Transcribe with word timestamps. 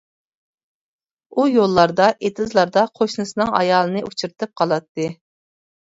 ئۇ 1.35 1.43
يوللاردا، 1.49 2.07
ئېتىزلاردا 2.29 2.85
قوشنىسىنىڭ 3.01 3.53
ئايالىنى 3.61 4.03
ئۇچرىتىپ 4.09 4.55
قالاتتى. 4.63 5.07